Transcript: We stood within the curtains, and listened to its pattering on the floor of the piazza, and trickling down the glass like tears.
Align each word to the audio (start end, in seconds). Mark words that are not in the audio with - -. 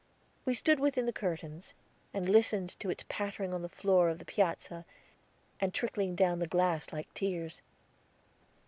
We 0.45 0.55
stood 0.55 0.79
within 0.79 1.05
the 1.05 1.13
curtains, 1.13 1.75
and 2.11 2.27
listened 2.27 2.75
to 2.79 2.89
its 2.89 3.05
pattering 3.07 3.53
on 3.53 3.61
the 3.61 3.69
floor 3.69 4.09
of 4.09 4.17
the 4.17 4.25
piazza, 4.25 4.83
and 5.59 5.75
trickling 5.75 6.15
down 6.15 6.39
the 6.39 6.47
glass 6.47 6.91
like 6.91 7.13
tears. 7.13 7.61